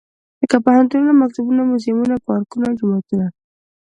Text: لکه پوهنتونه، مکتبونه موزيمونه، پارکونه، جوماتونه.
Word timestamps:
لکه 0.41 0.57
پوهنتونه، 0.65 1.09
مکتبونه 1.21 1.61
موزيمونه، 1.71 2.15
پارکونه، 2.25 2.67
جوماتونه. 2.79 3.27